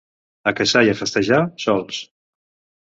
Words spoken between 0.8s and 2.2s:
i a festejar, sols.